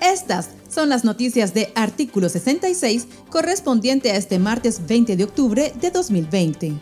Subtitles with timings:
[0.00, 5.90] Estas son las noticias de artículo 66 correspondiente a este martes 20 de octubre de
[5.90, 6.72] 2020.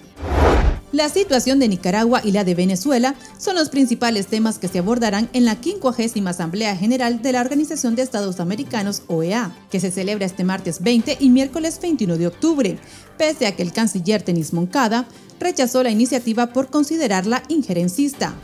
[0.93, 5.29] La situación de Nicaragua y la de Venezuela son los principales temas que se abordarán
[5.33, 10.27] en la 50 Asamblea General de la Organización de Estados Americanos, OEA, que se celebra
[10.27, 12.79] este martes 20 y miércoles 21 de octubre,
[13.19, 15.07] pese a que el canciller Tenis Moncada
[15.41, 18.35] rechazó la iniciativa por considerarla injerencista.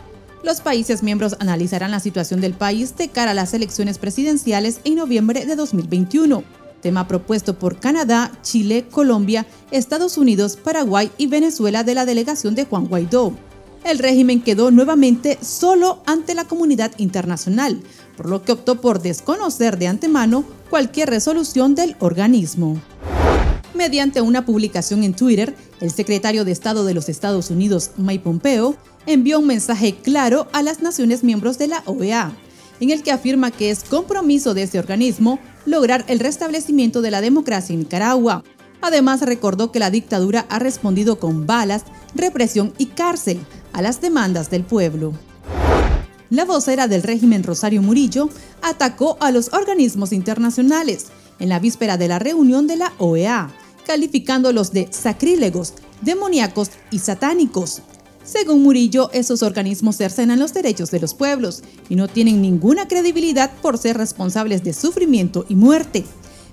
[0.43, 4.97] Los países miembros analizarán la situación del país de cara a las elecciones presidenciales en
[4.97, 6.43] noviembre de 2021,
[6.81, 12.65] tema propuesto por Canadá, Chile, Colombia, Estados Unidos, Paraguay y Venezuela de la delegación de
[12.65, 13.35] Juan Guaidó.
[13.85, 17.81] El régimen quedó nuevamente solo ante la comunidad internacional,
[18.17, 22.81] por lo que optó por desconocer de antemano cualquier resolución del organismo.
[23.75, 28.77] Mediante una publicación en Twitter, el secretario de Estado de los Estados Unidos, Mike Pompeo,
[29.07, 32.33] envió un mensaje claro a las naciones miembros de la OEA,
[32.81, 37.21] en el que afirma que es compromiso de ese organismo lograr el restablecimiento de la
[37.21, 38.45] democracia en Nicaragua.
[38.81, 43.41] Además, recordó que la dictadura ha respondido con balas, represión y cárcel
[43.73, 45.13] a las demandas del pueblo.
[46.31, 48.31] La vocera del régimen Rosario Murillo
[48.63, 53.53] atacó a los organismos internacionales en la víspera de la reunión de la OEA,
[53.87, 57.83] calificándolos de sacrílegos, demoníacos y satánicos.
[58.25, 63.51] Según Murillo, esos organismos cercenan los derechos de los pueblos y no tienen ninguna credibilidad
[63.61, 66.05] por ser responsables de sufrimiento y muerte.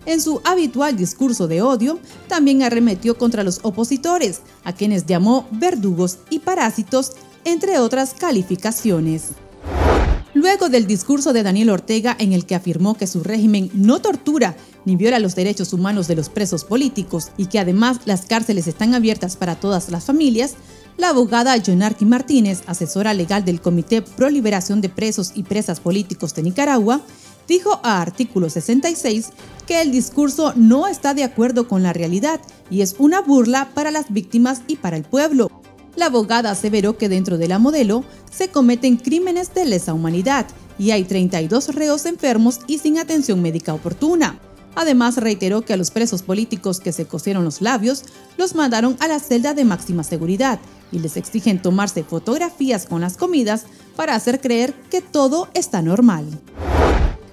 [0.06, 6.20] En su habitual discurso de odio, también arremetió contra los opositores, a quienes llamó verdugos
[6.32, 7.12] y parásitos,
[7.46, 9.34] entre otras calificaciones.
[10.34, 14.56] Luego del discurso de Daniel Ortega en el que afirmó que su régimen no tortura
[14.86, 18.94] ni viola los derechos humanos de los presos políticos y que además las cárceles están
[18.94, 20.56] abiertas para todas las familias,
[21.00, 26.36] la abogada Jonarqui Martínez, asesora legal del Comité Pro Liberación de Presos y Presas Políticos
[26.36, 27.00] de Nicaragua,
[27.48, 29.30] dijo a artículo 66
[29.66, 33.92] que el discurso no está de acuerdo con la realidad y es una burla para
[33.92, 35.50] las víctimas y para el pueblo.
[35.96, 40.48] La abogada aseveró que dentro de la modelo se cometen crímenes de lesa humanidad
[40.78, 44.38] y hay 32 reos enfermos y sin atención médica oportuna.
[44.76, 48.06] Además, reiteró que a los presos políticos que se cosieron los labios
[48.38, 50.60] los mandaron a la celda de máxima seguridad
[50.92, 53.66] y les exigen tomarse fotografías con las comidas
[53.96, 56.26] para hacer creer que todo está normal.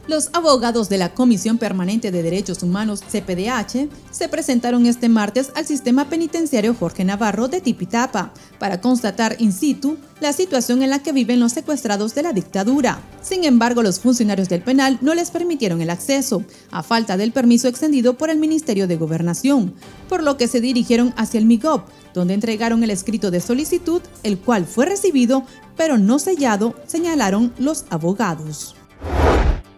[0.09, 5.67] Los abogados de la Comisión Permanente de Derechos Humanos, CPDH, se presentaron este martes al
[5.67, 11.11] sistema penitenciario Jorge Navarro de Tipitapa para constatar in situ la situación en la que
[11.11, 13.01] viven los secuestrados de la dictadura.
[13.21, 17.67] Sin embargo, los funcionarios del penal no les permitieron el acceso, a falta del permiso
[17.67, 19.75] extendido por el Ministerio de Gobernación,
[20.09, 24.39] por lo que se dirigieron hacia el MIGOP, donde entregaron el escrito de solicitud, el
[24.39, 25.43] cual fue recibido,
[25.77, 28.77] pero no sellado, señalaron los abogados.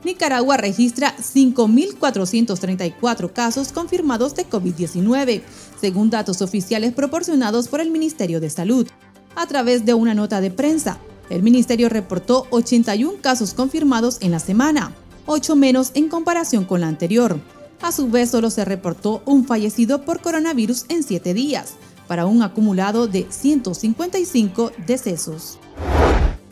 [0.09, 5.43] Nicaragua registra 5.434 casos confirmados de COVID-19,
[5.79, 8.89] según datos oficiales proporcionados por el Ministerio de Salud.
[9.37, 10.99] A través de una nota de prensa,
[11.29, 14.95] el ministerio reportó 81 casos confirmados en la semana,
[15.27, 17.39] 8 menos en comparación con la anterior.
[17.83, 21.75] A su vez, solo se reportó un fallecido por coronavirus en 7 días,
[22.07, 25.59] para un acumulado de 155 decesos.